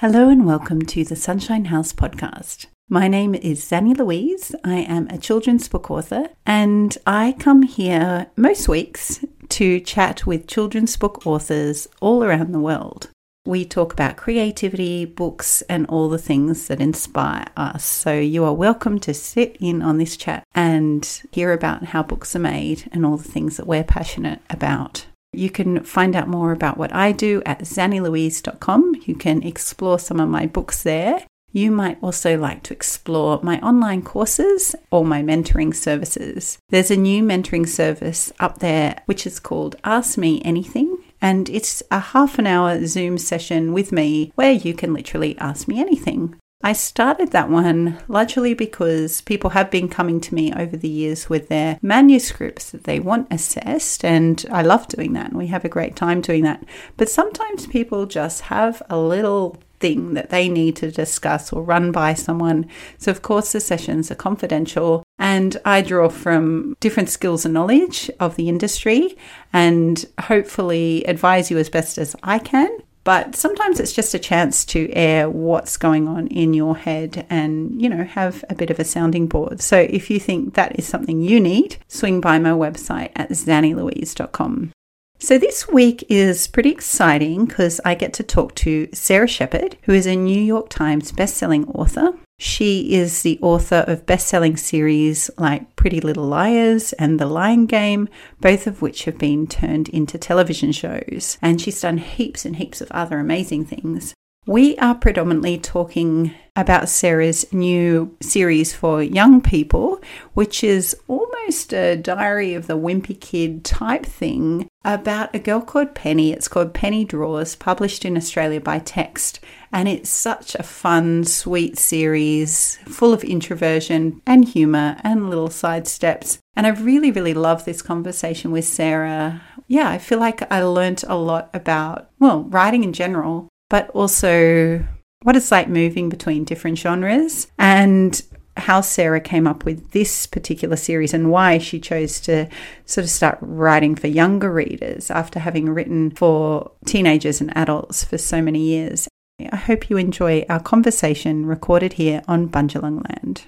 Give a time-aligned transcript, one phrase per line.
[0.00, 2.66] Hello and welcome to the Sunshine House podcast.
[2.88, 4.54] My name is Zanni Louise.
[4.62, 10.46] I am a children's book author and I come here most weeks to chat with
[10.46, 13.10] children's book authors all around the world.
[13.44, 17.84] We talk about creativity, books, and all the things that inspire us.
[17.84, 22.36] So you are welcome to sit in on this chat and hear about how books
[22.36, 25.06] are made and all the things that we're passionate about.
[25.32, 29.02] You can find out more about what I do at zannilouise.com.
[29.04, 31.24] You can explore some of my books there.
[31.52, 36.58] You might also like to explore my online courses or my mentoring services.
[36.68, 40.98] There's a new mentoring service up there which is called Ask Me Anything.
[41.20, 45.66] And it's a half an hour Zoom session with me where you can literally ask
[45.66, 46.36] me anything.
[46.60, 51.30] I started that one largely because people have been coming to me over the years
[51.30, 55.64] with their manuscripts that they want assessed, and I love doing that, and we have
[55.64, 56.64] a great time doing that.
[56.96, 61.92] But sometimes people just have a little thing that they need to discuss or run
[61.92, 62.66] by someone.
[62.98, 68.10] So, of course, the sessions are confidential, and I draw from different skills and knowledge
[68.18, 69.16] of the industry
[69.52, 72.78] and hopefully advise you as best as I can
[73.08, 77.80] but sometimes it's just a chance to air what's going on in your head and,
[77.80, 79.62] you know, have a bit of a sounding board.
[79.62, 84.72] So if you think that is something you need, swing by my website at zannilouise.com.
[85.20, 89.94] So, this week is pretty exciting because I get to talk to Sara Shepard, who
[89.94, 92.12] is a New York Times bestselling author.
[92.40, 97.66] She is the author of best selling series like Pretty Little Liars and The Lying
[97.66, 98.08] Game,
[98.40, 101.36] both of which have been turned into television shows.
[101.42, 104.14] And she's done heaps and heaps of other amazing things.
[104.46, 110.02] We are predominantly talking about Sara's new series for young people,
[110.34, 115.94] which is almost a diary of the wimpy kid type thing about a girl called
[115.94, 116.32] Penny.
[116.32, 119.38] It's called Penny Draws, published in Australia by Text.
[119.70, 125.86] And it's such a fun, sweet series full of introversion and humour and little side
[125.86, 126.40] steps.
[126.56, 129.42] And I really, really love this conversation with Sara.
[129.68, 134.84] Yeah, I feel like I learnt a lot about, well, writing in general, but also
[135.22, 138.22] what it's like moving between different genres and
[138.56, 142.48] how Sara came up with this particular series and why she chose to
[142.86, 148.18] sort of start writing for younger readers after having written for teenagers and adults for
[148.18, 149.08] so many years.
[149.52, 153.44] I hope you enjoy our conversation recorded here on Bundjalung land.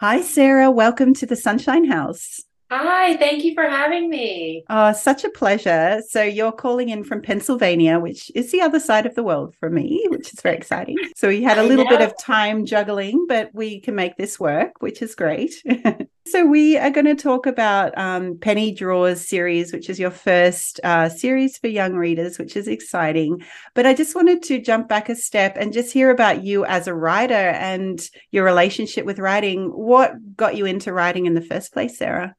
[0.00, 0.70] Hi, Sara.
[0.70, 2.42] Welcome to the Sunshine House.
[2.70, 4.62] Hi, thank you for having me.
[4.68, 6.02] Oh, such a pleasure.
[6.06, 9.70] So, you're calling in from Pennsylvania, which is the other side of the world for
[9.70, 10.98] me, which is very exciting.
[11.16, 14.82] So, we had a little bit of time juggling, but we can make this work,
[14.82, 15.54] which is great.
[16.26, 20.78] so, we are going to talk about um, Penny Draws series, which is your first
[20.84, 23.42] uh, series for young readers, which is exciting.
[23.72, 26.86] But I just wanted to jump back a step and just hear about you as
[26.86, 27.98] a writer and
[28.30, 29.68] your relationship with writing.
[29.68, 32.36] What got you into writing in the first place, Sara?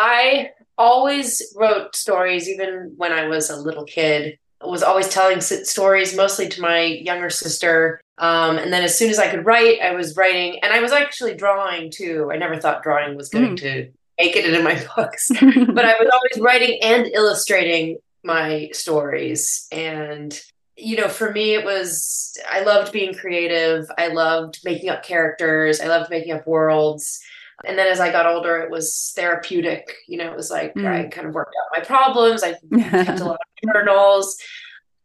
[0.00, 4.38] I always wrote stories, even when I was a little kid.
[4.62, 8.00] I was always telling stories, mostly to my younger sister.
[8.16, 10.92] Um, and then as soon as I could write, I was writing, and I was
[10.92, 12.30] actually drawing too.
[12.32, 13.60] I never thought drawing was going mm.
[13.60, 19.68] to make it into my books, but I was always writing and illustrating my stories.
[19.70, 20.38] And
[20.76, 23.90] you know, for me, it was I loved being creative.
[23.98, 25.78] I loved making up characters.
[25.78, 27.20] I loved making up worlds.
[27.64, 29.94] And then as I got older, it was therapeutic.
[30.08, 30.86] You know, it was like mm.
[30.86, 32.42] I kind of worked out my problems.
[32.42, 32.52] I
[33.04, 34.36] kept a lot of journals.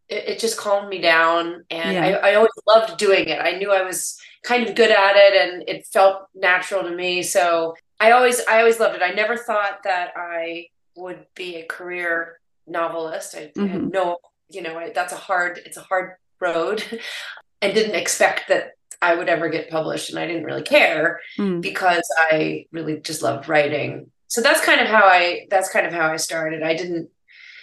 [0.08, 1.66] It, it, just calmed me down.
[1.70, 2.20] And yeah.
[2.24, 3.40] I, I always loved doing it.
[3.42, 7.24] I knew I was kind of good at it and it felt natural to me.
[7.24, 9.02] So I always, I always loved it.
[9.02, 13.36] I never thought that I would be a career novelist.
[13.36, 13.68] I, mm-hmm.
[13.68, 14.18] had no,
[14.50, 16.84] you know, I, that's a hard, it's a hard road
[17.62, 18.75] and didn't expect that
[19.06, 21.62] I would ever get published, and I didn't really care mm.
[21.62, 24.12] because I really just loved writing.
[24.28, 26.64] So that's kind of how I that's kind of how I started.
[26.64, 27.10] I didn't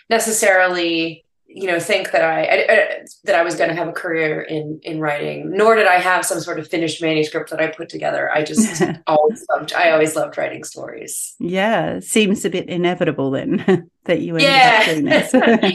[0.09, 1.25] necessarily
[1.55, 4.41] you know think that I, I, I that I was going to have a career
[4.41, 7.89] in in writing nor did I have some sort of finished manuscript that I put
[7.89, 13.31] together I just always loved I always loved writing stories yeah seems a bit inevitable
[13.31, 14.79] then that you ended yeah.
[14.81, 15.05] up doing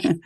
[0.10, 0.20] this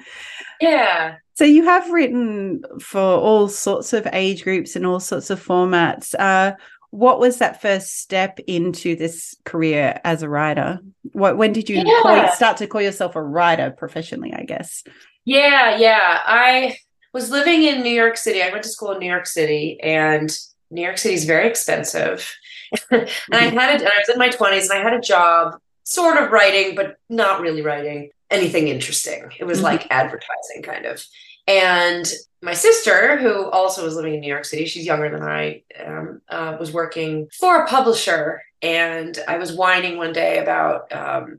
[0.60, 5.44] yeah so you have written for all sorts of age groups and all sorts of
[5.44, 6.14] formats.
[6.18, 6.54] Uh,
[6.90, 10.80] what was that first step into this career as a writer?
[11.12, 12.00] What when did you yeah.
[12.02, 14.34] call, start to call yourself a writer professionally?
[14.34, 14.84] I guess.
[15.24, 16.20] Yeah, yeah.
[16.26, 16.76] I
[17.14, 18.42] was living in New York City.
[18.42, 20.30] I went to school in New York City, and
[20.70, 22.30] New York City is very expensive.
[22.90, 23.86] and I had it.
[23.86, 27.40] I was in my twenties, and I had a job, sort of writing, but not
[27.40, 29.30] really writing anything interesting.
[29.38, 29.66] It was mm-hmm.
[29.66, 31.04] like advertising kind of.
[31.46, 35.62] And my sister, who also was living in New York City, she's younger than I
[35.84, 38.42] um, uh, was working for a publisher.
[38.60, 41.38] And I was whining one day about, um,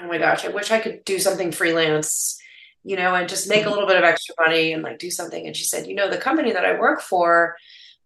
[0.00, 2.38] oh my gosh, I wish I could do something freelance,
[2.84, 5.46] you know, and just make a little bit of extra money and like do something.
[5.46, 7.56] And she said, you know, the company that I work for,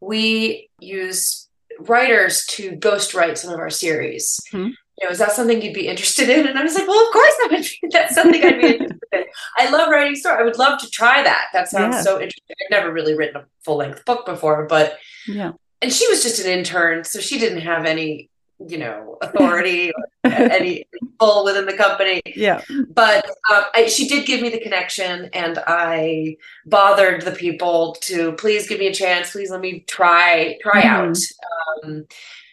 [0.01, 1.49] we use
[1.81, 4.41] writers to ghostwrite some of our series.
[4.53, 6.47] Mm-hmm you know, is that something you'd be interested in?
[6.47, 8.99] And I was like, well, of course that would be, that's something I'd be interested
[9.13, 9.25] in.
[9.57, 10.41] I love writing stories.
[10.41, 11.47] I would love to try that.
[11.53, 12.03] That sounds yeah.
[12.03, 12.57] so interesting.
[12.67, 15.53] I've never really written a full length book before, but yeah.
[15.81, 18.29] And she was just an intern, so she didn't have any,
[18.67, 19.93] you know, authority
[20.25, 20.87] or any
[21.21, 22.21] pull within the company.
[22.27, 22.63] Yeah.
[22.93, 26.37] But um, I, she did give me the connection, and I
[26.67, 29.31] bothered the people to please give me a chance.
[29.31, 31.11] Please let me try try mm-hmm.
[31.11, 31.85] out.
[31.85, 32.07] Um,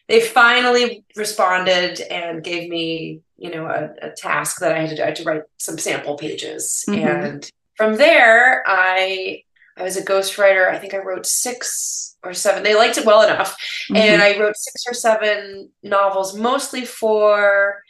[0.07, 4.95] they finally responded and gave me, you know, a, a task that I had to
[4.95, 5.03] do.
[5.03, 6.85] I had to write some sample pages.
[6.87, 7.07] Mm-hmm.
[7.07, 9.43] And from there, I
[9.77, 10.69] I was a ghostwriter.
[10.69, 12.63] I think I wrote six or seven.
[12.63, 13.57] They liked it well enough.
[13.89, 13.95] Mm-hmm.
[13.97, 17.81] And I wrote six or seven novels, mostly for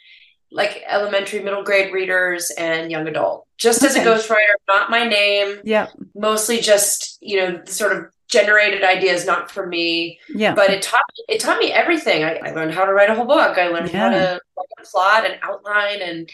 [0.50, 3.46] like elementary, middle grade readers and young adult.
[3.58, 3.88] Just okay.
[3.88, 5.60] as a ghostwriter, not my name.
[5.64, 5.88] Yeah.
[6.14, 10.18] Mostly just, you know, sort of generated ideas not for me.
[10.34, 10.54] Yeah.
[10.54, 12.24] But it taught me it taught me everything.
[12.24, 13.58] I, I learned how to write a whole book.
[13.58, 13.98] I learned yeah.
[13.98, 14.40] how to
[14.84, 16.30] plot and outline and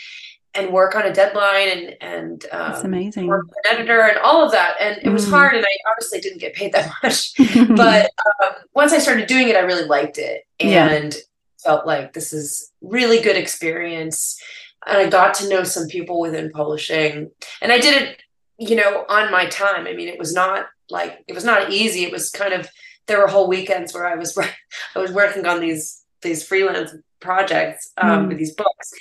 [0.55, 3.27] and work on a deadline and and um, That's amazing.
[3.27, 4.77] work with an editor and all of that.
[4.81, 5.31] And it was mm.
[5.31, 7.33] hard and i honestly didn't get paid that much.
[7.77, 8.11] But
[8.43, 10.47] um, once i started doing it i really liked it.
[10.61, 11.21] And yeah.
[11.62, 14.41] felt like this is really good experience.
[14.87, 17.31] And i got to know some people within publishing.
[17.61, 18.23] And i did it
[18.59, 19.87] you know on my time.
[19.87, 22.05] I mean it was not like it was not easy.
[22.05, 22.69] It was kind of
[23.06, 24.37] there were whole weekends where I was
[24.94, 28.29] I was working on these these freelance projects um, mm.
[28.29, 28.93] with these books.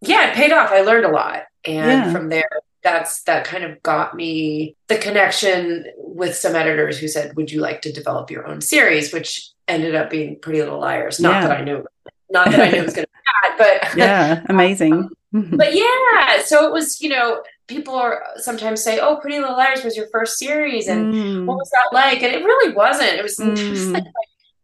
[0.00, 0.70] Yeah, it paid off.
[0.70, 2.12] I learned a lot, and yeah.
[2.12, 2.48] from there,
[2.82, 7.60] that's that kind of got me the connection with some editors who said, "Would you
[7.60, 11.18] like to develop your own series?" Which ended up being Pretty Little Liars.
[11.18, 11.48] Not yeah.
[11.48, 11.84] that I knew,
[12.30, 15.08] not that I knew it was going to be bad, but yeah, amazing.
[15.32, 19.84] but yeah, so it was you know people are sometimes say, "Oh, Pretty Little Liars
[19.84, 21.44] was your first series, and mm.
[21.46, 23.14] what was that like?" And it really wasn't.
[23.14, 23.56] It was, mm.
[23.56, 24.04] it was like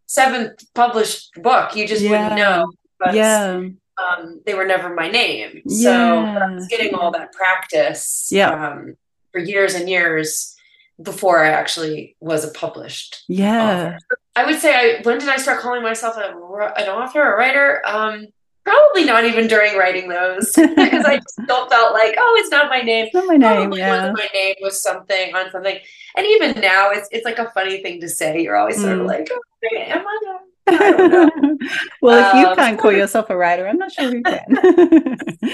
[0.06, 1.76] seventh published book.
[1.76, 2.10] You just yeah.
[2.10, 2.72] wouldn't know.
[2.98, 3.62] But, yeah.
[3.98, 5.62] Um, they were never my name.
[5.68, 6.38] So yeah.
[6.38, 8.50] I was getting all that practice yeah.
[8.50, 8.96] Um,
[9.32, 10.56] for years and years
[11.00, 13.24] before I actually was a published.
[13.28, 13.96] Yeah.
[13.96, 13.98] Author.
[14.34, 16.30] I would say I when did I start calling myself a,
[16.76, 17.82] an author, a writer?
[17.86, 18.28] Um,
[18.64, 22.80] probably not even during writing those because I still felt like, oh, it's not my
[22.80, 23.06] name.
[23.06, 23.40] It's not my name.
[23.40, 24.12] Probably yeah.
[24.12, 25.78] My name was something on something.
[26.16, 28.42] And even now it's it's like a funny thing to say.
[28.42, 29.06] You're always sort of mm.
[29.06, 30.38] like, oh, am I?
[32.02, 34.44] Well, if you um, can't call yourself a writer, I'm not sure who can.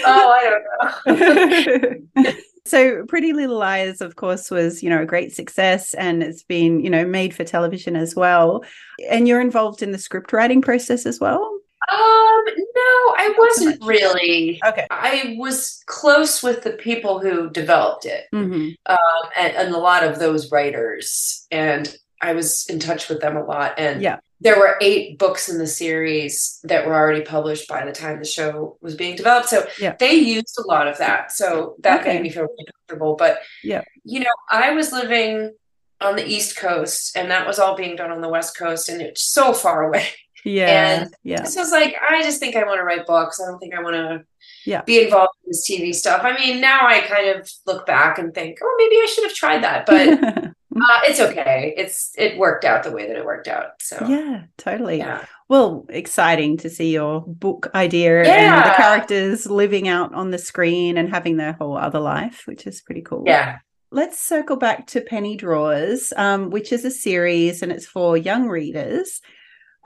[0.06, 0.60] oh, I
[1.06, 2.32] don't know.
[2.64, 6.80] so Pretty Little Liars, of course, was, you know, a great success and it's been,
[6.80, 8.64] you know, made for television as well.
[9.10, 11.58] And you're involved in the script writing process as well?
[11.90, 14.60] Um, no, I wasn't really.
[14.64, 14.86] Okay.
[14.90, 18.70] I was close with the people who developed it, mm-hmm.
[18.86, 23.38] um, and, and, a lot of those writers, and I was in touch with them
[23.38, 23.78] a lot.
[23.78, 27.92] And yeah, there were eight books in the series that were already published by the
[27.92, 29.48] time the show was being developed.
[29.48, 29.96] So yeah.
[29.98, 31.32] they used a lot of that.
[31.32, 32.14] So that okay.
[32.14, 33.16] made me feel really comfortable.
[33.16, 35.54] But yeah, you know, I was living
[36.00, 39.00] on the East Coast, and that was all being done on the West Coast, and
[39.00, 40.08] it's so far away.
[40.44, 41.00] Yeah.
[41.02, 41.44] And yeah.
[41.44, 43.40] So it's like, I just think I want to write books.
[43.40, 44.24] I don't think I want to
[44.64, 44.82] yeah.
[44.82, 46.22] be involved in this TV stuff.
[46.22, 49.34] I mean, now I kind of look back and think, oh, maybe I should have
[49.34, 50.08] tried that, but
[50.76, 51.74] uh, it's okay.
[51.76, 53.72] It's it worked out the way that it worked out.
[53.80, 54.98] So yeah, totally.
[54.98, 55.24] Yeah.
[55.48, 58.62] Well, exciting to see your book idea yeah.
[58.62, 62.66] and the characters living out on the screen and having their whole other life, which
[62.66, 63.24] is pretty cool.
[63.26, 63.58] Yeah.
[63.90, 68.46] Let's circle back to Penny Draws, um, which is a series and it's for young
[68.46, 69.22] readers.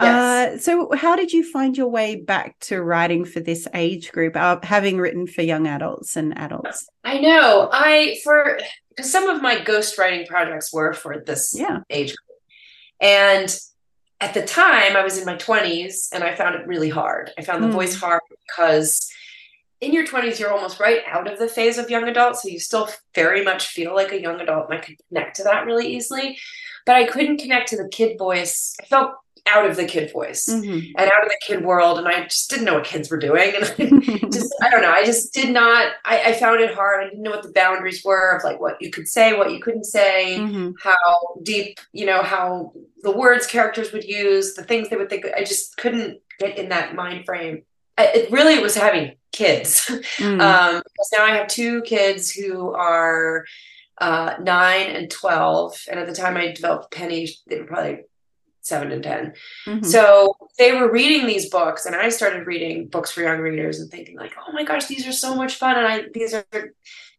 [0.02, 0.59] Yes.
[0.59, 4.37] Uh, so, how did you find your way back to writing for this age group,
[4.37, 6.88] uh, having written for young adults and adults?
[7.04, 7.68] I know.
[7.73, 11.80] I for because some of my ghostwriting projects were for this yeah.
[11.90, 12.38] age group,
[13.00, 13.59] and
[14.21, 17.30] at the time I was in my twenties, and I found it really hard.
[17.38, 17.73] I found the mm.
[17.73, 19.11] voice hard because
[19.82, 22.59] in your 20s you're almost right out of the phase of young adult so you
[22.59, 25.92] still very much feel like a young adult and i could connect to that really
[25.94, 26.38] easily
[26.87, 29.12] but i couldn't connect to the kid voice i felt
[29.47, 30.79] out of the kid voice mm-hmm.
[30.97, 33.53] and out of the kid world and i just didn't know what kids were doing
[33.55, 37.05] and I just i don't know i just did not I, I, found it hard
[37.05, 39.61] i didn't know what the boundaries were of like what you could say what you
[39.61, 40.71] couldn't say mm-hmm.
[40.81, 42.73] how deep you know how
[43.03, 46.69] the words characters would use the things they would think i just couldn't get in
[46.69, 47.63] that mind frame
[47.99, 49.87] I, it really was having kids
[50.19, 50.41] mm.
[50.41, 53.45] um because now i have two kids who are
[53.99, 55.85] uh, nine and 12.
[55.89, 58.01] And at the time I developed Penny, they were probably
[58.62, 59.33] seven and 10.
[59.66, 59.85] Mm-hmm.
[59.85, 63.90] So they were reading these books, and I started reading books for young readers and
[63.90, 65.76] thinking, like, oh my gosh, these are so much fun.
[65.76, 66.45] And I, these are,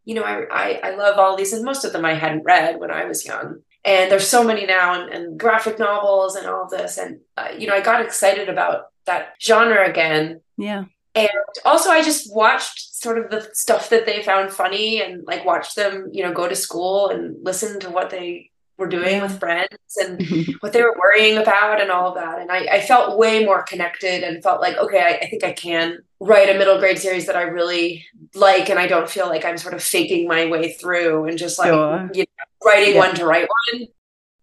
[0.05, 1.53] you know, I, I, I love all these.
[1.53, 3.59] And most of them I hadn't read when I was young.
[3.85, 6.97] And there's so many now, and, and graphic novels and all of this.
[6.97, 10.41] And, uh, you know, I got excited about that genre again.
[10.57, 10.85] Yeah.
[11.15, 11.29] And
[11.65, 15.75] also, I just watched sort of the stuff that they found funny and like watched
[15.75, 19.97] them, you know, go to school and listen to what they were doing with friends
[19.97, 20.25] and
[20.59, 22.39] what they were worrying about and all of that.
[22.39, 25.53] And I, I felt way more connected and felt like, okay, I, I, think I
[25.53, 28.69] can write a middle grade series that I really like.
[28.69, 31.69] And I don't feel like I'm sort of faking my way through and just like
[31.69, 32.09] sure.
[32.13, 32.99] you know, writing yeah.
[32.99, 33.87] one to write one.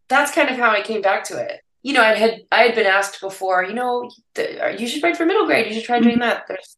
[0.08, 1.60] That's kind of how I came back to it.
[1.82, 5.24] You know, I had I had been asked before, you know, you should write for
[5.24, 5.66] middle grade.
[5.66, 6.22] You should try doing mm-hmm.
[6.22, 6.44] that.
[6.46, 6.76] There's,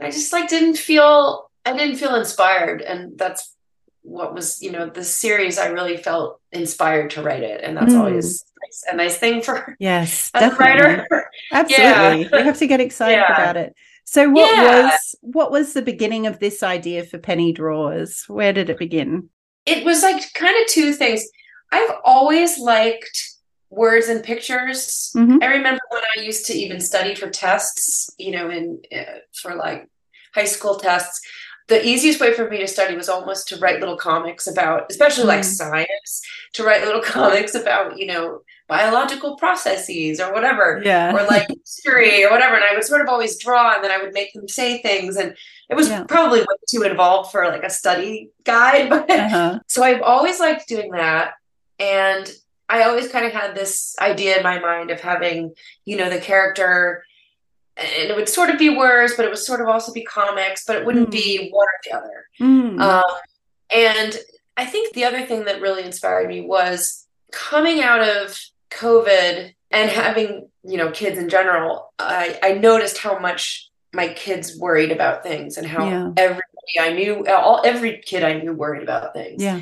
[0.00, 3.54] I just like didn't feel I didn't feel inspired, and that's
[4.02, 7.92] what was you know the series i really felt inspired to write it and that's
[7.92, 7.98] mm.
[7.98, 11.06] always nice, a nice thing for yes as a writer
[11.52, 12.14] absolutely yeah.
[12.14, 13.32] you have to get excited yeah.
[13.32, 14.82] about it so what yeah.
[14.82, 19.28] was what was the beginning of this idea for penny draws where did it begin
[19.66, 21.24] it was like kind of two things
[21.70, 23.30] i've always liked
[23.70, 25.38] words and pictures mm-hmm.
[25.42, 29.54] i remember when i used to even study for tests you know in uh, for
[29.54, 29.88] like
[30.34, 31.20] high school tests
[31.72, 35.24] the easiest way for me to study was almost to write little comics about, especially
[35.24, 35.28] mm.
[35.28, 41.14] like science, to write little comics about, you know, biological processes or whatever, yeah.
[41.14, 42.56] or like history or whatever.
[42.56, 45.16] And I would sort of always draw and then I would make them say things.
[45.16, 45.34] And
[45.70, 46.04] it was yeah.
[46.04, 48.90] probably way too involved for like a study guide.
[48.90, 49.60] But uh-huh.
[49.66, 51.34] so I've always liked doing that.
[51.78, 52.30] And
[52.68, 55.54] I always kind of had this idea in my mind of having,
[55.86, 57.02] you know, the character
[57.76, 60.64] and it would sort of be words, but it would sort of also be comics,
[60.66, 61.12] but it wouldn't mm.
[61.12, 62.26] be one or the other.
[62.40, 62.80] Mm.
[62.80, 63.10] Um,
[63.74, 64.18] and
[64.56, 68.38] I think the other thing that really inspired me was coming out of
[68.70, 71.92] COVID and having, you know, kids in general.
[71.98, 76.10] I, I noticed how much my kids worried about things and how yeah.
[76.16, 76.42] everybody
[76.80, 79.42] I knew, all every kid I knew worried about things.
[79.42, 79.60] Yeah.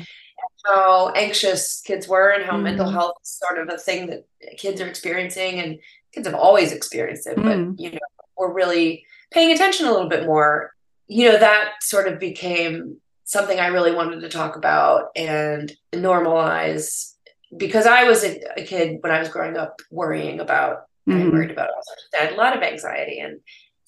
[0.65, 2.63] How anxious kids were and how mm.
[2.63, 4.25] mental health is sort of a thing that
[4.57, 5.79] kids are experiencing and
[6.13, 7.43] kids have always experienced it, mm.
[7.43, 7.99] but you know,
[8.37, 10.73] we're really paying attention a little bit more.
[11.07, 17.13] You know, that sort of became something I really wanted to talk about and normalize
[17.55, 21.27] because I was a, a kid when I was growing up worrying about mm-hmm.
[21.27, 23.39] I worried about all sorts of I had a lot of anxiety and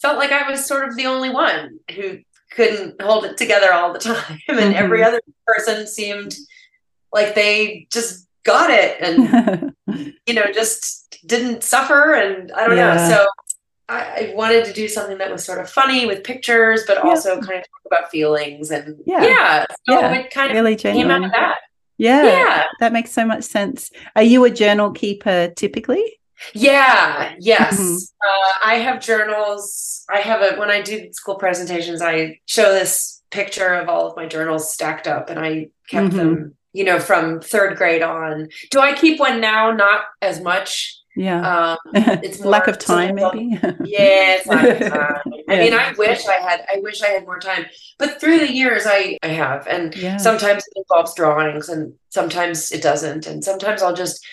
[0.02, 2.20] felt like I was sort of the only one who
[2.52, 4.40] couldn't hold it together all the time.
[4.48, 4.76] And mm-hmm.
[4.76, 6.36] every other person seemed
[7.12, 9.74] like they just got it and
[10.26, 12.96] you know just didn't suffer and I don't yeah.
[12.96, 13.10] know.
[13.10, 13.26] So
[13.90, 17.40] I, I, wanted to do something that was sort of funny with pictures, but also
[17.42, 19.66] kind of talk about feelings and yeah, yeah.
[19.88, 20.14] So yeah.
[20.14, 21.58] it kind of really came out of that.
[21.98, 23.92] Yeah, yeah, that makes so much sense.
[24.16, 26.20] Are you a journal keeper typically?
[26.54, 27.80] Yeah, yes.
[27.80, 27.96] Mm-hmm.
[27.96, 30.06] Uh, I have journals.
[30.10, 34.16] I have a when I do school presentations, I show this picture of all of
[34.16, 36.18] my journals stacked up, and I kept mm-hmm.
[36.18, 38.50] them, you know, from third grade on.
[38.72, 39.72] Do I keep one now?
[39.72, 41.74] Not as much yeah.
[41.74, 41.78] Um,
[42.24, 43.60] it's lack of time, maybe.
[43.84, 45.34] yeah, it's lack of time.
[45.48, 46.66] I mean, I wish I had.
[46.74, 47.66] I wish I had more time.
[48.00, 50.18] But through the years, I I have, and yeah.
[50.18, 54.26] sometimes it involves drawings, and sometimes it doesn't, and sometimes I'll just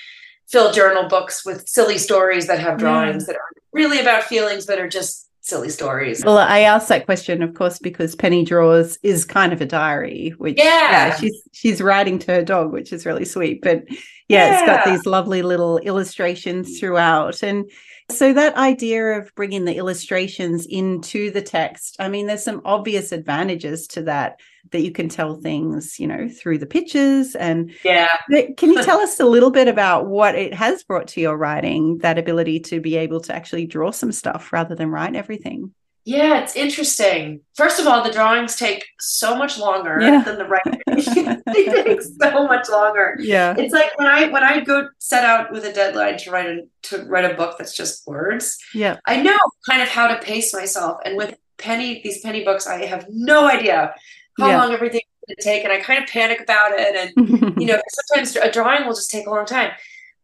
[0.49, 3.35] fill journal books with silly stories that have drawings yeah.
[3.35, 6.25] that aren't really about feelings, but are just silly stories.
[6.25, 10.31] Well, I asked that question, of course, because Penny Draws is kind of a diary,
[10.39, 13.61] which yeah, yeah she's she's writing to her dog, which is really sweet.
[13.61, 13.97] But yeah,
[14.29, 17.71] yeah, it's got these lovely little illustrations throughout, and
[18.11, 23.13] so that idea of bringing the illustrations into the text, I mean, there's some obvious
[23.13, 27.35] advantages to that that you can tell things, you know, through the pictures.
[27.35, 28.09] And yeah,
[28.57, 31.99] can you tell us a little bit about what it has brought to your writing,
[31.99, 35.75] that ability to be able to actually draw some stuff rather than write everything?
[36.05, 37.43] Yeah, it's interesting.
[37.55, 40.23] First of all, the drawings take so much longer yeah.
[40.23, 40.81] than the writing.
[41.47, 43.17] they take so much longer.
[43.21, 43.55] Yeah.
[43.59, 46.63] It's like when I when I go set out with a deadline to write a
[46.85, 48.59] to write a book that's just words.
[48.75, 48.97] Yeah.
[49.07, 49.37] I know
[49.69, 51.01] kind of how to pace myself.
[51.05, 53.95] And with penny these penny books, I have no idea
[54.41, 54.59] how yeah.
[54.59, 55.65] long everything going to take.
[55.65, 56.97] And I kind of panic about it.
[57.17, 59.73] And you know, sometimes a drawing will just take a long time.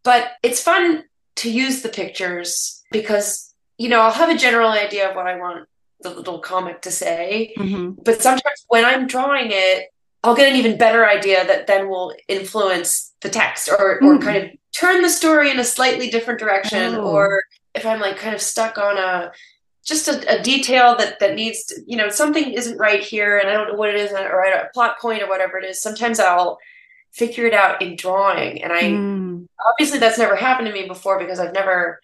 [0.02, 1.04] But it's fun
[1.36, 5.36] to use the pictures because you know, I'll have a general idea of what I
[5.36, 5.68] want
[6.00, 7.52] the little comic to say.
[7.58, 8.02] Mm-hmm.
[8.02, 9.88] But sometimes when I'm drawing it,
[10.22, 14.06] I'll get an even better idea that then will influence the text or, mm.
[14.06, 16.94] or kind of turn the story in a slightly different direction.
[16.94, 17.12] Oh.
[17.12, 17.42] Or
[17.74, 19.32] if I'm like kind of stuck on a
[19.86, 23.48] just a, a, detail that that needs to, you know something isn't right here and
[23.48, 26.20] i don't know what it is or a plot point or whatever it is sometimes
[26.20, 26.58] i'll
[27.12, 29.46] figure it out in drawing and i mm.
[29.66, 32.00] obviously that's never happened to me before because i've never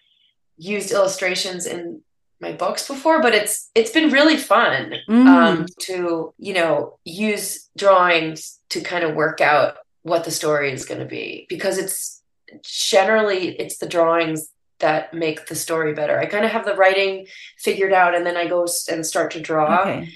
[0.57, 2.01] used illustrations in
[2.39, 5.27] my books before but it's it's been really fun mm.
[5.27, 10.85] um, to you know use drawings to kind of work out what the story is
[10.85, 12.21] going to be because it's
[12.61, 14.52] generally it's the drawings
[14.83, 16.19] that make the story better.
[16.19, 17.25] I kind of have the writing
[17.57, 19.81] figured out and then I go and start to draw.
[19.81, 20.09] Okay.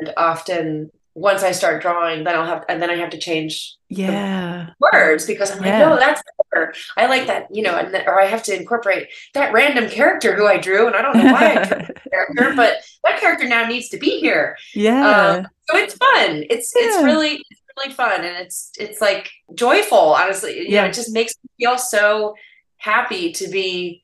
[0.00, 3.76] And often once I start drawing, then I'll have and then I have to change
[3.88, 5.88] yeah words because I'm like, yeah.
[5.88, 6.74] no, that's better.
[6.96, 10.46] I like that, you know, and or I have to incorporate that random character who
[10.46, 13.66] I drew, and I don't know why I drew that character, but that character now
[13.66, 14.56] needs to be here.
[14.74, 15.08] Yeah.
[15.08, 16.44] Um, so it's fun.
[16.50, 16.82] It's yeah.
[16.84, 20.14] it's really it's really fun, and it's it's like joyful.
[20.14, 20.82] Honestly, you yeah.
[20.82, 22.34] know, it just makes me feel so
[22.78, 24.02] happy to be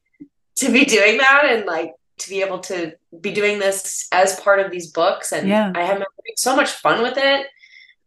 [0.57, 4.61] to be doing that and like to be able to be doing this as part
[4.61, 5.73] of these books and yeah.
[5.75, 6.03] i have
[6.37, 7.47] so much fun with it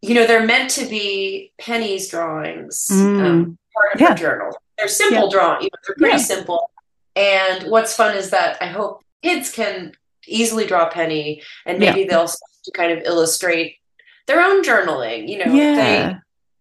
[0.02, 3.26] you know they're meant to be penny's drawings mm.
[3.26, 4.10] um, part of yeah.
[4.10, 5.32] her journal they're simple yeah.
[5.32, 6.24] drawing you know, they're pretty yeah.
[6.24, 6.72] simple
[7.16, 9.92] and what's fun is that i hope kids can
[10.28, 13.78] easily draw penny and maybe they'll to kind of illustrate
[14.28, 16.16] their own journaling you know they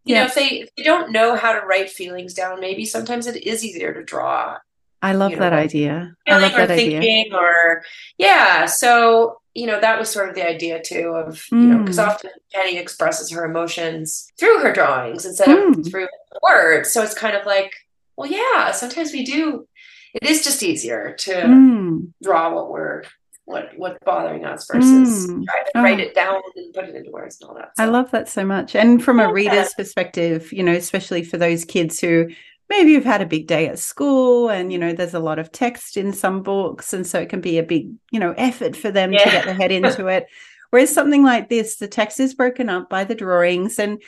[0.05, 3.27] you know if they if they don't know how to write feelings down maybe sometimes
[3.27, 4.57] it is easier to draw
[5.07, 6.17] I love that know, idea.
[6.27, 7.37] I love that thinking idea.
[7.37, 7.85] Or
[8.19, 11.69] yeah, so you know that was sort of the idea too of you mm.
[11.69, 15.79] know because often Penny expresses her emotions through her drawings instead mm.
[15.79, 16.09] of through
[16.43, 16.93] words.
[16.93, 17.73] So it's kind of like,
[18.17, 19.69] well, yeah, sometimes we do.
[20.13, 22.13] It is just easier to mm.
[22.21, 23.05] draw what we're
[23.45, 25.45] what what's bothering us versus mm.
[25.45, 25.83] try to oh.
[25.85, 27.71] write it down and put it into words and all that.
[27.77, 27.85] So.
[27.85, 28.75] I love that so much.
[28.75, 32.29] And from a reader's perspective, you know, especially for those kids who
[32.69, 35.53] maybe you've had a big day at school and you know there's a lot of
[35.53, 38.91] text in some books and so it can be a big you know effort for
[38.91, 39.25] them yeah.
[39.25, 40.27] to get their head into it
[40.71, 44.03] whereas something like this the text is broken up by the drawings and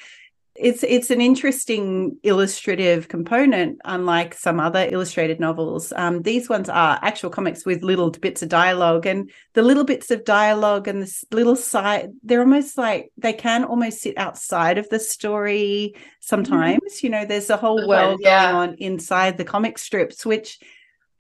[0.59, 5.93] it's it's an interesting illustrative component, unlike some other illustrated novels.
[5.95, 10.11] Um, these ones are actual comics with little bits of dialogue, and the little bits
[10.11, 14.89] of dialogue and this little side, they're almost like they can almost sit outside of
[14.89, 15.95] the story.
[16.21, 17.07] Sometimes, mm-hmm.
[17.07, 18.53] you know, there's a whole world yeah.
[18.53, 20.59] going on inside the comic strips, which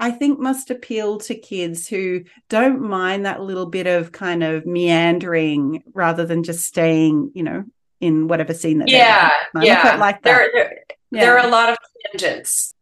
[0.01, 4.67] I think must appeal to kids who don't mind that little bit of kind of
[4.67, 7.65] meandering rather than just staying, you know,
[8.01, 9.31] in whatever scene that yeah
[9.61, 9.97] yeah.
[9.97, 10.25] Like that.
[10.25, 10.79] There, there,
[11.11, 11.21] yeah.
[11.21, 12.75] there are a lot of tangents.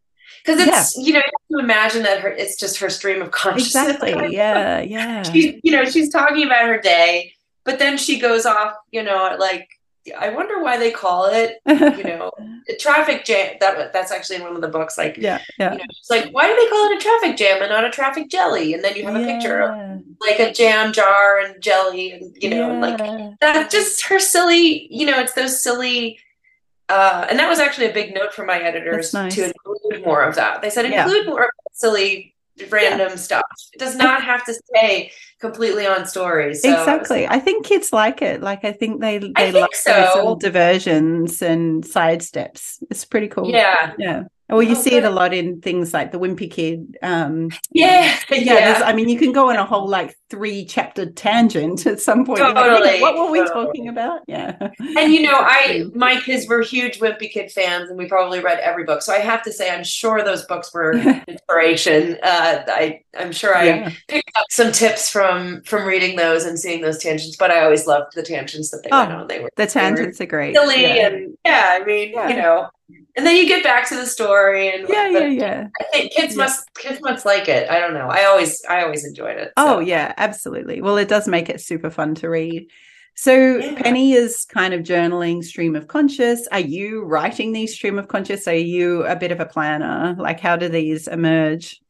[0.44, 1.04] Because it's yeah.
[1.04, 3.96] you know you have to imagine that her it's just her stream of consciousness.
[3.96, 4.12] Exactly.
[4.36, 5.22] Yeah yeah.
[5.22, 7.32] She, you know she's talking about her day
[7.64, 9.68] but then she goes off you know like
[10.14, 12.30] I wonder why they call it, you know,
[12.78, 13.56] traffic jam.
[13.60, 14.98] That that's actually in one of the books.
[14.98, 15.72] Like, yeah, yeah.
[15.72, 17.90] You know, it's like, why do they call it a traffic jam and not a
[17.90, 18.74] traffic jelly?
[18.74, 19.26] And then you have a yeah.
[19.26, 22.78] picture of like a jam jar and jelly, and you know, yeah.
[22.78, 24.86] like that's just her silly.
[24.90, 26.18] You know, it's those silly.
[26.88, 29.34] Uh, and that was actually a big note from my editors nice.
[29.34, 30.62] to include more of that.
[30.62, 31.30] They said include yeah.
[31.30, 32.36] more silly
[32.70, 33.42] random stuff.
[33.72, 36.62] It does not have to stay completely on stories.
[36.62, 37.26] So exactly.
[37.26, 38.40] I think kids like it.
[38.42, 39.92] Like I think they they like so.
[39.92, 42.82] those little diversions and side steps.
[42.90, 43.50] It's pretty cool.
[43.50, 43.92] Yeah.
[43.98, 44.22] Yeah.
[44.48, 44.98] Well, you oh, see good.
[44.98, 46.96] it a lot in things like the Wimpy Kid.
[47.02, 48.38] Um, yeah, yeah.
[48.38, 48.82] yeah.
[48.84, 52.38] I mean, you can go on a whole like three chapter tangent at some point.
[52.38, 52.80] Totally.
[52.80, 53.66] Like, what were we totally.
[53.66, 54.20] talking about?
[54.28, 54.56] Yeah.
[54.96, 58.60] And you know, I my kids were huge Wimpy Kid fans, and we probably read
[58.60, 59.02] every book.
[59.02, 60.92] So I have to say, I'm sure those books were
[61.28, 62.16] inspiration.
[62.22, 63.92] Uh, I I'm sure I yeah.
[64.06, 67.36] picked up some tips from from reading those and seeing those tangents.
[67.36, 69.26] But I always loved the tangents that they oh, went on.
[69.26, 70.54] They were the tangents were are great.
[70.54, 71.08] Silly yeah.
[71.08, 71.78] and yeah.
[71.80, 72.70] I mean, you know
[73.16, 75.68] and then you get back to the story and yeah yeah yeah.
[75.80, 76.44] I think kids yeah.
[76.44, 77.68] must kids must like it.
[77.70, 78.08] I don't know.
[78.08, 79.78] I always i always enjoyed it so.
[79.78, 80.80] oh yeah absolutely.
[80.80, 82.68] Well it does make it super fun to read.
[83.14, 83.80] So yeah.
[83.82, 86.46] penny is kind of journaling stream of conscious.
[86.52, 88.46] Are you writing these stream of conscious?
[88.46, 90.14] Are you a bit of a planner?
[90.18, 91.80] Like how do these emerge?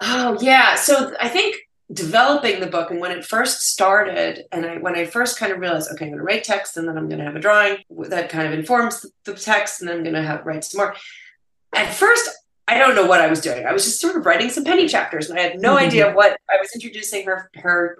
[0.00, 0.74] Oh yeah.
[0.74, 1.56] So i think
[1.92, 5.60] developing the book and when it first started and I when I first kind of
[5.60, 7.78] realized okay I'm going to write text and then I'm going to have a drawing
[8.08, 10.96] that kind of informs the text and then I'm going to have write some more.
[11.74, 12.28] At first
[12.66, 13.64] I don't know what I was doing.
[13.64, 15.86] I was just sort of writing some penny chapters and I had no mm-hmm.
[15.86, 17.98] idea what I was introducing her her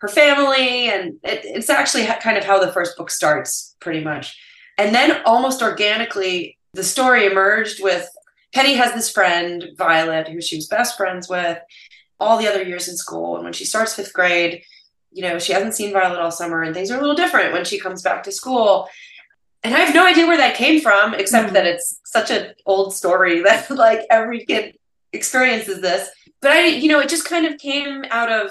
[0.00, 4.38] her family and it, it's actually kind of how the first book starts pretty much.
[4.78, 8.08] And then almost organically the story emerged with
[8.54, 11.58] Penny has this friend Violet who she was best friends with
[12.20, 13.36] all the other years in school.
[13.36, 14.62] And when she starts fifth grade,
[15.12, 17.64] you know, she hasn't seen Violet all summer and things are a little different when
[17.64, 18.88] she comes back to school.
[19.62, 21.54] And I have no idea where that came from, except mm-hmm.
[21.54, 24.76] that it's such an old story that like every kid
[25.12, 26.08] experiences this.
[26.40, 28.50] But I, you know, it just kind of came out of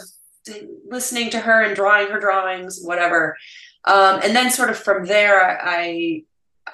[0.87, 3.37] listening to her and drawing her drawings, whatever.
[3.85, 6.23] Um, and then sort of from there, I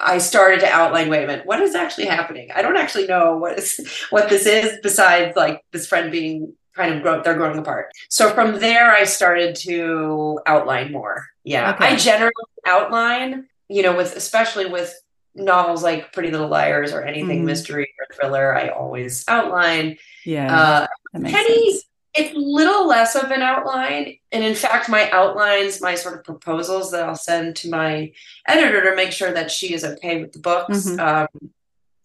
[0.00, 1.08] I started to outline.
[1.08, 2.50] Wait a minute, what is actually happening?
[2.54, 6.94] I don't actually know what is what this is besides like this friend being kind
[6.94, 7.90] of grow, they're growing apart.
[8.08, 11.26] So from there, I started to outline more.
[11.44, 11.88] Yeah, okay.
[11.88, 12.32] I generally
[12.66, 13.48] outline.
[13.68, 14.94] You know, with especially with
[15.34, 17.46] novels like Pretty Little Liars or anything mm.
[17.46, 19.96] mystery or thriller, I always outline.
[20.24, 21.72] Yeah, uh, Penny.
[21.72, 21.84] Sense
[22.14, 24.16] it's little less of an outline.
[24.30, 28.12] And in fact, my outlines, my sort of proposals that I'll send to my
[28.46, 31.00] editor to make sure that she is okay with the books, mm-hmm.
[31.00, 31.50] um,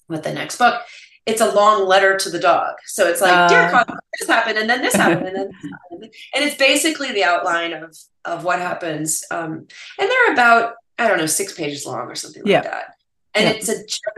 [0.08, 0.82] with the next book.
[1.30, 2.76] It's a long letter to the dog.
[2.86, 5.72] So it's like, uh, dear Con, this happened, and then this happened, and then this
[5.72, 6.14] happened.
[6.34, 9.24] And it's basically the outline of of what happens.
[9.32, 12.96] Um, and they're about, I don't know, six pages long or something like that.
[13.34, 13.52] And yeah.
[13.52, 13.76] it's a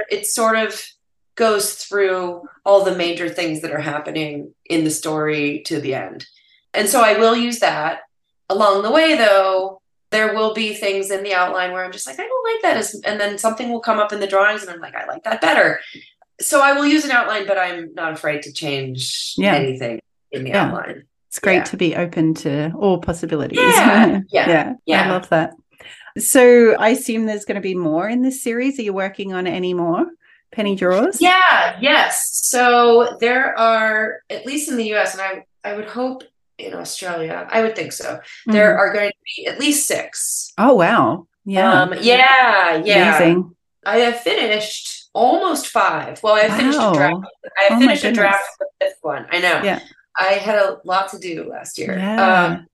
[0.10, 0.82] it's sort of
[1.36, 6.26] goes through all the major things that are happening in the story to the end.
[6.74, 8.02] And so I will use that.
[8.50, 12.20] Along the way, though, there will be things in the outline where I'm just like,
[12.20, 12.78] I don't like that.
[12.78, 15.24] As, and then something will come up in the drawings and I'm like, I like
[15.24, 15.80] that better.
[16.42, 19.56] So I will use an outline, but I'm not afraid to change yeah.
[19.56, 20.00] anything
[20.32, 20.66] in the yeah.
[20.66, 21.04] outline.
[21.30, 21.64] It's great yeah.
[21.64, 23.60] to be open to all possibilities.
[23.60, 24.22] Yeah.
[24.30, 24.74] yeah.
[24.86, 25.06] yeah.
[25.06, 25.54] I love that.
[26.18, 28.78] So I assume there's going to be more in this series.
[28.80, 30.08] Are you working on any more?
[30.52, 31.22] penny draws?
[31.22, 32.30] Yeah, yes.
[32.44, 36.24] So there are, at least in the US, and I, I would hope
[36.58, 38.06] in Australia, I would think so.
[38.06, 38.52] Mm-hmm.
[38.52, 40.54] There are going to be at least six.
[40.58, 41.28] Oh, wow.
[41.46, 41.82] Yeah.
[41.82, 43.18] Um, yeah, yeah.
[43.18, 43.56] Amazing.
[43.84, 46.22] I have finished almost five.
[46.24, 46.58] Well, I wow.
[46.58, 47.26] finished a draft.
[47.58, 49.26] I oh finished a draft of the fifth one.
[49.30, 49.62] I know.
[49.64, 49.80] Yeah.
[50.18, 51.98] I had a lot to do last year.
[51.98, 52.44] Yeah.
[52.44, 52.68] Um,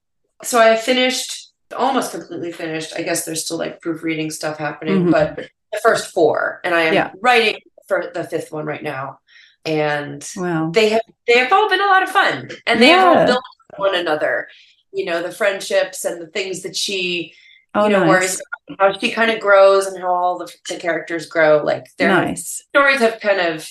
[0.43, 2.93] so I finished almost completely finished.
[2.95, 5.11] I guess there's still like proofreading stuff happening, mm-hmm.
[5.11, 5.35] but
[5.71, 7.11] the first four, and I am yeah.
[7.21, 9.19] writing for the fifth one right now.
[9.65, 10.71] And wow.
[10.73, 13.03] they have they have all been a lot of fun, and they yeah.
[13.03, 13.43] have all built
[13.77, 14.47] one another.
[14.93, 17.33] You know, the friendships and the things that she,
[17.75, 18.09] oh, you know, nice.
[18.09, 18.41] worries
[18.79, 21.63] how she kind of grows and how all the, the characters grow.
[21.63, 22.63] Like their nice.
[22.69, 23.67] stories have kind of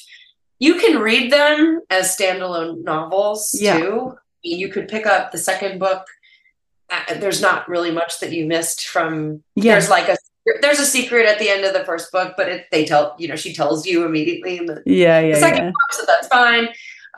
[0.58, 3.78] you can read them as standalone novels yeah.
[3.78, 4.14] too.
[4.42, 6.06] You could pick up the second book.
[6.88, 9.42] Uh, there's not really much that you missed from.
[9.54, 9.72] Yeah.
[9.72, 10.16] There's like a
[10.62, 13.28] there's a secret at the end of the first book, but it, they tell you
[13.28, 15.70] know she tells you immediately in the, yeah, yeah, the second yeah.
[15.70, 16.68] book, so that's fine.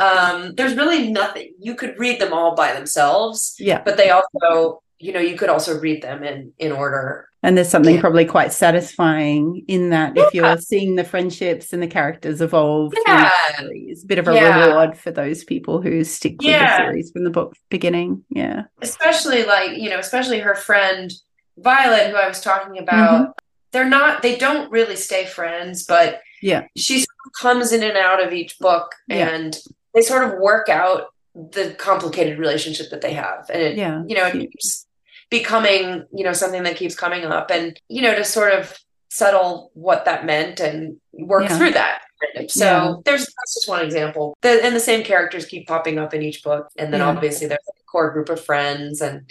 [0.00, 3.54] Um, there's really nothing you could read them all by themselves.
[3.58, 7.28] Yeah, but they also you know you could also read them in in order.
[7.40, 8.00] And there's something yeah.
[8.00, 10.24] probably quite satisfying in that yeah.
[10.24, 12.92] if you're seeing the friendships and the characters evolve.
[13.06, 13.30] Yeah,
[13.60, 17.22] it's a bit of a reward for those people who stick with the series from
[17.22, 18.24] the book beginning.
[18.30, 21.12] Yeah, especially like you know, especially her friend
[21.60, 23.30] Violet, who I was talking about, mm-hmm.
[23.72, 27.96] they're not, they don't really stay friends, but yeah, she sort of comes in and
[27.96, 29.28] out of each book yeah.
[29.28, 29.58] and
[29.94, 33.48] they sort of work out the complicated relationship that they have.
[33.52, 34.02] And it, yeah.
[34.06, 34.86] you know, it keeps
[35.30, 38.76] becoming, you know, something that keeps coming up and, you know, to sort of
[39.10, 41.58] settle what that meant and work yeah.
[41.58, 42.02] through that.
[42.48, 42.94] So yeah.
[43.04, 44.36] there's that's just one example.
[44.42, 46.68] The, and the same characters keep popping up in each book.
[46.76, 49.30] And then obviously there's a core group of friends and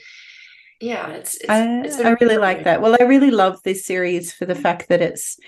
[0.79, 4.31] yeah it's, it's, I, it's I really like that well i really love this series
[4.31, 5.39] for the fact that it's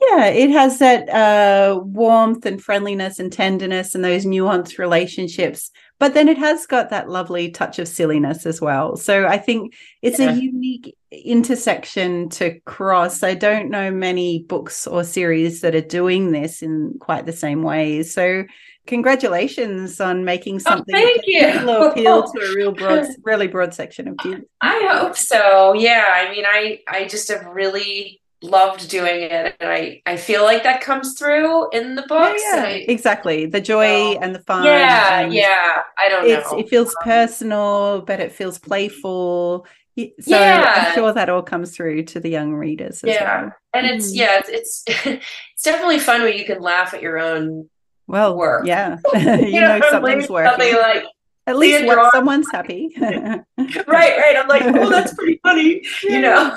[0.00, 6.14] yeah it has that uh warmth and friendliness and tenderness and those nuanced relationships but
[6.14, 8.96] then it has got that lovely touch of silliness as well.
[8.96, 10.30] So i think it's yeah.
[10.30, 13.22] a unique intersection to cross.
[13.22, 17.62] I don't know many books or series that are doing this in quite the same
[17.62, 18.02] way.
[18.02, 18.44] So
[18.88, 21.66] congratulations on making oh, something oh, thank you.
[21.66, 25.74] will appeal to a real broad really broad section of kids i hope so.
[25.74, 30.44] Yeah i mean i i just have really loved doing it and i i feel
[30.44, 32.66] like that comes through in the books yeah, yeah.
[32.66, 36.88] I, exactly the joy so, and the fun yeah yeah i don't know it feels
[36.88, 40.74] um, personal but it feels playful so yeah.
[40.76, 43.52] i'm sure that all comes through to the young readers yeah well.
[43.74, 44.18] and it's mm.
[44.18, 47.68] yeah it's, it's it's definitely fun when you can laugh at your own
[48.08, 48.66] well, work.
[48.66, 50.50] Yeah, you, you know, know something's working.
[50.50, 51.04] Something like
[51.46, 52.90] at least what, someone's happy.
[52.98, 53.44] right,
[53.86, 54.36] right.
[54.36, 55.82] I'm like, oh, that's pretty funny.
[56.02, 56.56] You know,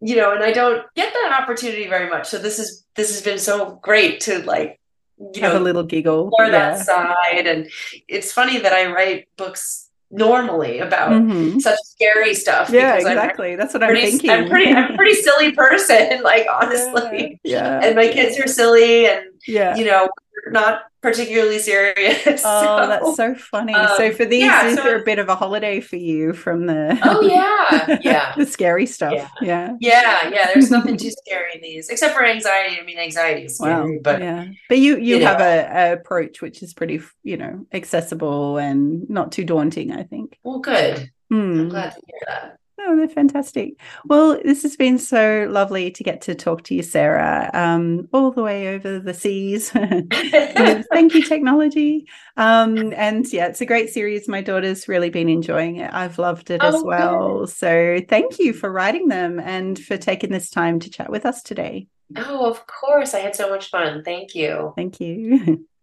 [0.00, 2.28] you know, and I don't get that opportunity very much.
[2.28, 4.80] So this is this has been so great to like
[5.18, 6.50] you have know, a little giggle or yeah.
[6.50, 7.46] that side.
[7.46, 7.70] And
[8.06, 11.58] it's funny that I write books normally about mm-hmm.
[11.58, 12.70] such scary stuff.
[12.70, 13.52] Yeah, exactly.
[13.52, 14.30] I'm That's what pretty, I'm thinking.
[14.30, 17.40] I'm pretty, I'm a pretty silly person, like honestly.
[17.42, 17.80] Yeah.
[17.80, 17.86] yeah.
[17.86, 20.08] And my kids are silly, and yeah, you know,
[20.48, 22.42] not particularly serious.
[22.50, 23.74] Oh, so, that's so funny.
[23.74, 26.32] Um, so for these, yeah, is so, there a bit of a holiday for you
[26.32, 26.98] from the?
[27.02, 28.34] Oh yeah, yeah.
[28.36, 29.12] the scary stuff.
[29.12, 29.28] Yeah.
[29.40, 30.50] yeah, yeah, yeah.
[30.52, 32.78] There's nothing too scary in these, except for anxiety.
[32.80, 34.00] I mean, anxiety is scary, wow.
[34.02, 34.46] but yeah.
[34.68, 39.08] But you you, you have a, a, approach which is pretty, you know, accessible and
[39.10, 39.92] not too daunting.
[39.92, 40.38] I think.
[40.42, 41.10] Well, good.
[41.32, 41.60] Mm.
[41.60, 42.57] I'm glad to hear that.
[42.90, 43.78] Oh, they're fantastic.
[44.06, 48.30] Well, this has been so lovely to get to talk to you, Sara, um, all
[48.30, 49.68] the way over the seas.
[49.70, 52.08] Thank you, technology.
[52.38, 54.26] Um, and yeah, it's a great series.
[54.26, 55.92] My daughter's really been enjoying it.
[55.92, 57.40] I've loved it oh, as well.
[57.40, 57.50] Good.
[57.50, 61.42] So thank you for writing them and for taking this time to chat with us
[61.42, 61.88] today.
[62.16, 63.12] Oh, of course.
[63.12, 64.02] I had so much fun.
[64.02, 64.72] Thank you.
[64.76, 65.66] Thank you.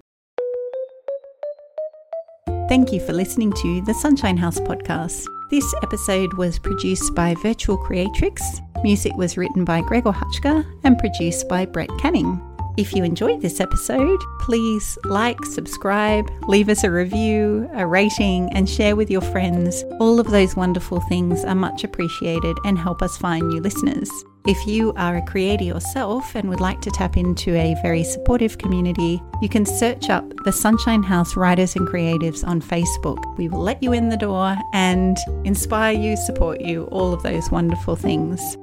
[2.68, 5.28] Thank you for listening to the Sunshine House podcast.
[5.52, 8.42] This episode was produced by Virtual Creatrix.
[8.82, 12.42] Music was written by Gregor Hutchka and produced by Brett Canning.
[12.78, 18.68] If you enjoyed this episode, please like, subscribe, leave us a review, a rating, and
[18.68, 19.84] share with your friends.
[20.00, 24.10] All of those wonderful things are much appreciated and help us find new listeners.
[24.48, 28.60] If you are a creator yourself and would like to tap into a very supportive
[28.60, 33.18] community, you can search up the Sunshine House Writers and Creatives on Facebook.
[33.38, 37.50] We will let you in the door and inspire you, support you, all of those
[37.50, 38.56] wonderful things.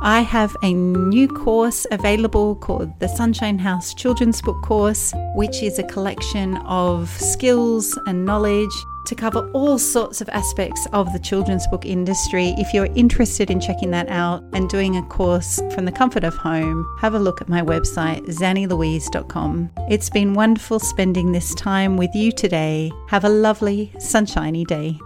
[0.00, 5.80] I have a new course available called the Sunshine House Children's Book Course, which is
[5.80, 8.70] a collection of skills and knowledge
[9.06, 12.54] to cover all sorts of aspects of the children's book industry.
[12.58, 16.34] If you're interested in checking that out and doing a course from the comfort of
[16.34, 19.70] home, have a look at my website, zannilouise.com.
[19.88, 22.92] It's been wonderful spending this time with you today.
[23.08, 24.98] Have a lovely, sunshiny day.